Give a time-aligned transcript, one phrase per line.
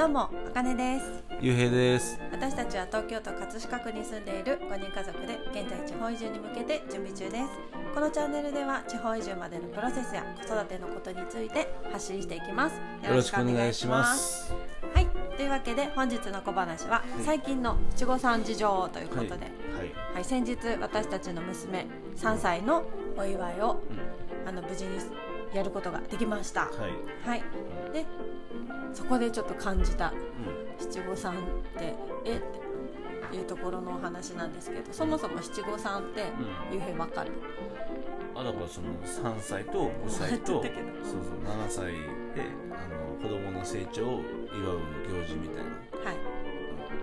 [0.00, 1.22] どうもあかねです。
[1.42, 2.18] ゆうへいです。
[2.32, 7.44] 私たちは東京都葛飾区に住んでいる5人家族で現在地方移住に向けて準備中です。
[7.94, 12.76] このチャンネルでは地方移住までのプロセスや子育てのことについて発信していきます。
[12.76, 14.54] よろしくお願いします。
[14.94, 15.06] はい。
[15.36, 19.50] というわけで本日の小話は、い最近の七五三事情ということで、はい、はい。
[20.14, 21.84] はい、先日私たちの娘
[22.16, 22.84] 3歳の
[23.18, 24.20] お祝いをうん。
[24.48, 24.98] あの無事に
[25.54, 26.62] やることができました。
[26.62, 27.28] はい。
[27.28, 27.42] はい。
[27.92, 28.06] で
[28.92, 30.12] そこでちょっと感じたう
[30.78, 31.36] 七五三っ
[31.78, 32.40] てえっ
[33.30, 36.26] ていうところのお話なんですけどそもそも七五三ってん。
[36.72, 37.32] ゆうへいわかる？
[38.34, 41.98] あだからその3歳と5歳とそうそう7歳で
[42.72, 44.20] あの子供の成長を
[44.52, 44.78] 祝う
[45.20, 46.10] 行事みたいな。
[46.10, 46.16] はい。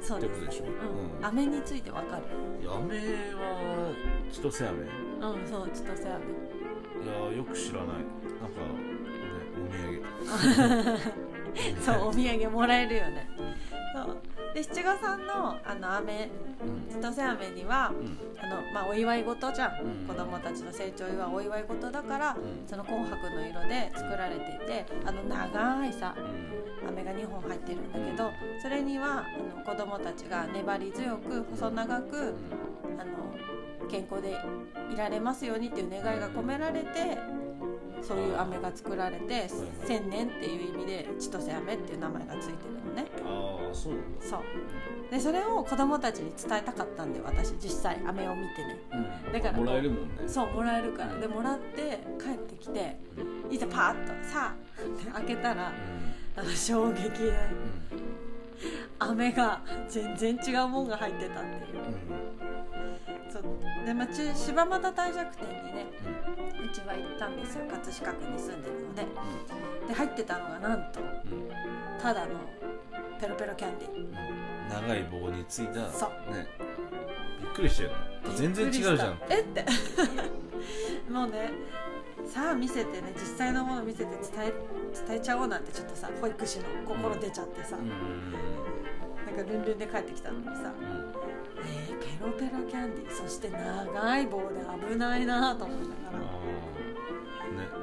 [0.00, 0.64] そうですってことでしょ？
[0.66, 1.26] うん。
[1.26, 2.22] 飴についてわかる？
[2.68, 2.68] 飴
[3.34, 3.92] は
[4.30, 4.78] 千歳飴。
[4.78, 4.82] い
[5.20, 6.12] うんそう千歳飴。
[7.30, 7.86] やよく知らない
[8.42, 8.66] なんかね
[9.56, 10.98] お土産。
[11.80, 13.28] そうお土産もらえるよね。
[13.94, 14.16] そう。
[14.54, 16.30] で七五三のあの飴
[16.90, 17.00] うん。
[17.00, 18.18] 千歳飴にはうん。
[18.38, 20.06] あの、まあ、お祝い事じゃん、うん。
[20.06, 22.66] 子供たちの成長を祝うお祝い事だから、うん。
[22.66, 26.88] その紅白の色で作られていてあの長いさうん。
[26.88, 32.34] 飴が2本入ってるんだけどそれにはあの子供たちが粘り強く細長く
[32.98, 34.36] あの健康で
[34.92, 37.18] いられますようにっていう願いが込められて
[38.02, 39.48] そういう飴が作られて
[39.86, 43.06] 千年っていう意味で千歳飴っていう名前がついてるのね。
[43.24, 44.26] ああそうなんだ。
[44.26, 44.40] そう。
[45.10, 48.78] でそれを子供たちに伝えたかったんで私実際飴を見てね。
[49.26, 49.32] うん。
[49.32, 50.08] だからもらえるもんね。
[50.26, 51.14] そうもらえるから。
[51.14, 52.96] でもらって帰ってきて
[53.50, 55.68] いざパーッとさあって開けたら
[56.36, 56.40] うん。
[56.40, 57.36] あの衝撃でうん。
[58.98, 61.84] 飴が全然違うもんが入ってたっていう。
[62.16, 62.61] うん
[63.84, 65.86] で、まあ、中柴又帝釈店にね
[66.64, 67.64] うちは行ったんですよ。
[67.68, 69.06] 葛飾区に住んでるので。
[69.88, 71.48] で入ってたのがなんとうん
[72.00, 72.28] ただの
[73.20, 74.12] ペロペロキャンディ
[74.70, 76.32] 長い棒についたそう。
[76.32, 76.46] ね。
[77.40, 77.96] びっくりしたよね。
[78.36, 79.18] 全然違うじゃん。
[79.28, 79.66] えって。
[81.10, 81.50] もうね
[82.24, 84.52] さあ見せてね実際のもの見せて伝え
[85.06, 87.90] 伝えちゃおうなんてちょっとさ保育士の心出ちゃってさ、うん。
[89.36, 90.72] なんかルンルンで帰ってきたのにさ。
[90.80, 91.21] うん
[91.64, 94.44] えー、ペロペロキャンディーそして長い棒で
[94.90, 96.18] 危ないなと思いながら。
[96.18, 96.28] ね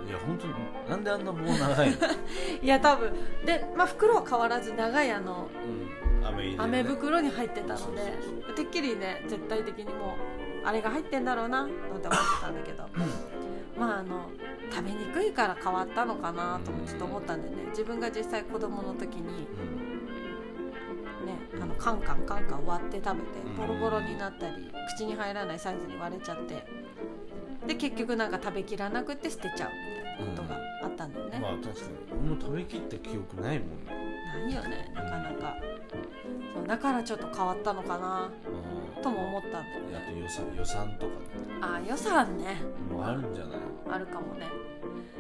[0.08, 0.54] いや本当に
[0.90, 1.96] なんであんな棒長いの？
[2.62, 3.14] いや多分。
[3.46, 6.38] で、まあ、袋は変わらず長いあのうん。
[6.38, 6.56] ね。
[6.58, 8.14] 飴袋に入ってたので
[8.56, 10.16] てっきりね絶対的にも
[10.64, 12.08] うあれが入ってんだろうななんて思って
[12.42, 12.84] たんだけど。
[13.78, 14.30] まああの
[14.72, 19.99] 食べにくいから変わったのかなともちょっと思ったんでね自分が実際子供の時にうん
[21.26, 23.56] ねあのカンカンカンカン割って食べてうん。
[23.56, 26.66] ボロボロになったり口に入らないサイズに割れちゃって
[27.68, 31.76] で結局なんか食べきらなくて捨てちゃうみたいなことがあったんだよね、まあ確かに。
[32.22, 33.99] 俺も食べきった記憶ないもんね
[34.30, 35.56] ないよねなかなか。
[36.54, 38.30] そうだからちょっと変わったのかな
[38.96, 39.04] うん。
[39.04, 39.64] とも思ったんだよ
[39.96, 41.20] あとね予算予算とかね。
[41.62, 42.62] あ予算ね。
[42.92, 43.60] もうあるんじゃない？
[43.92, 44.48] あるかもね。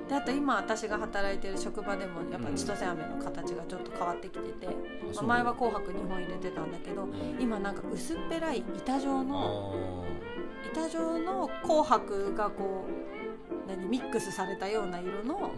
[0.07, 7.11] であと今私が働いてる職場でもやっぱ千歳飴の形がちょっと変わってきてて、まあ前は紅白2本入れてたんだけどうん。
[7.39, 15.51] 今なんか薄っぺらい板状のあ板状の紅白がこう何ミックスされたような色の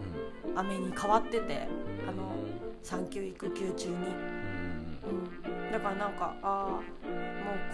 [0.54, 1.68] 飴に変わってて
[2.04, 2.08] うん。
[2.08, 2.32] あの
[2.82, 4.02] 産休育休中に、うん。
[5.04, 6.80] うん、だからなんかああもう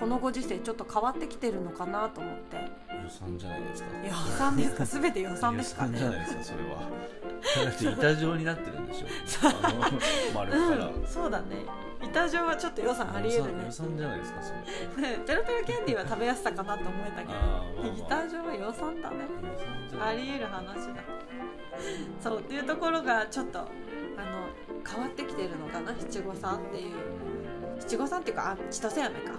[0.01, 2.57] このご時世ちょっと変わってきてるのかなと思って。
[3.03, 3.89] 予算じゃないですか。
[4.05, 4.85] 予算ですか？
[4.85, 5.87] 全て予算ですか？
[5.87, 6.81] 予算じゃないねですかそれは。
[7.65, 9.07] だって板状になってるんでしょ。
[9.43, 9.81] あの
[10.35, 10.87] 丸から。
[10.89, 11.65] うん、そうだね
[12.11, 13.65] 板状はちょっと予算ありえるね。
[13.67, 15.09] 予算じゃないですかそれ。
[15.09, 17.87] ね ペロペロキャンディーは食べやすさかなと思えたけあーまあまあ。
[17.87, 19.17] ど板状は予算だね。
[20.01, 21.03] ありえる話だ。
[22.21, 23.69] そうっていうところがちょっとあの
[24.89, 26.95] 変わってきてるのかな七五三っていう。
[27.81, 29.33] 七五三っていうかあ千歳飴か。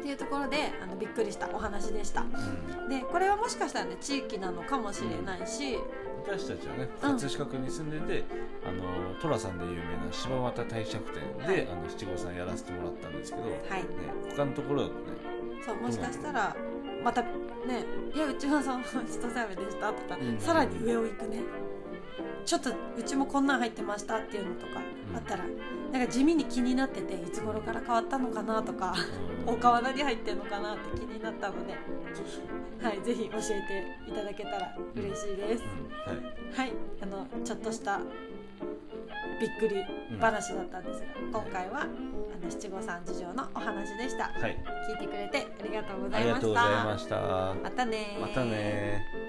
[0.00, 1.48] っていうところであのびっくりした。
[1.50, 2.22] お話でした。
[2.22, 2.88] うん。
[2.88, 5.78] でこれはもしかしたらね地域なのかもしれないし、
[6.26, 7.12] 私たちはねうん。
[7.12, 8.24] 葛飾区に住んでて、
[8.66, 8.82] あの
[9.20, 9.76] 寅さんで有名
[10.06, 11.68] な柴又帝釈店で、はい。
[11.70, 13.84] あの七五三やらせてもらったんですけど、ね、はい。
[14.36, 15.00] 他のところだとね
[15.64, 16.56] そうもしかしたら
[17.02, 17.28] またね
[18.14, 20.38] いやうちはその千歳飴でしたとか、うん。
[20.38, 21.42] さらに上を行くね
[22.44, 24.80] ちょっとうちもこんなん入ってましたっていうのとか
[25.14, 25.44] あったら、
[25.92, 28.94] なんか地味に気になってていつ頃から変わったのかなとか
[29.46, 31.74] 他は何入ってんのかなって気になったので、
[32.82, 33.40] はい、ぜひ教え
[34.06, 35.64] ていただけたら嬉しいです。
[36.06, 36.14] うん。
[36.56, 36.66] はい。
[36.66, 38.00] はい、あのちょっとした
[39.40, 39.82] びっくり
[40.20, 44.24] 話だったんですが、今回はあの七五三事情のお話でした。
[44.24, 44.62] はい。
[44.90, 46.84] 聞いてくれてありがとうございました。
[46.84, 47.16] ました。
[47.62, 48.20] またねー。
[48.20, 49.23] またね